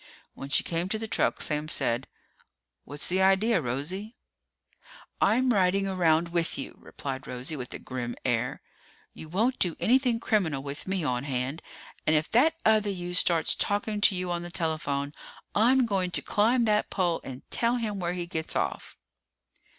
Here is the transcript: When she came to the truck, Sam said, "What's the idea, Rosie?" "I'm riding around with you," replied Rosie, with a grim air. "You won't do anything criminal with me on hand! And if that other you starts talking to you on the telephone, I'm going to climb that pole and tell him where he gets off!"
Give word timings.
When 0.33 0.49
she 0.49 0.63
came 0.63 0.89
to 0.89 0.97
the 0.97 1.07
truck, 1.07 1.41
Sam 1.41 1.67
said, 1.67 2.07
"What's 2.85 3.05
the 3.07 3.21
idea, 3.21 3.61
Rosie?" 3.61 4.15
"I'm 5.21 5.53
riding 5.53 5.87
around 5.87 6.29
with 6.29 6.57
you," 6.57 6.79
replied 6.81 7.27
Rosie, 7.27 7.55
with 7.55 7.71
a 7.75 7.77
grim 7.77 8.15
air. 8.25 8.63
"You 9.13 9.29
won't 9.29 9.59
do 9.59 9.75
anything 9.79 10.19
criminal 10.19 10.63
with 10.63 10.87
me 10.87 11.03
on 11.03 11.25
hand! 11.25 11.61
And 12.07 12.15
if 12.15 12.31
that 12.31 12.55
other 12.65 12.89
you 12.89 13.13
starts 13.13 13.53
talking 13.53 14.01
to 14.01 14.15
you 14.15 14.31
on 14.31 14.41
the 14.41 14.49
telephone, 14.49 15.13
I'm 15.53 15.85
going 15.85 16.09
to 16.09 16.23
climb 16.23 16.65
that 16.65 16.89
pole 16.89 17.21
and 17.23 17.43
tell 17.51 17.75
him 17.75 17.99
where 17.99 18.13
he 18.13 18.25
gets 18.25 18.55
off!" 18.55 18.97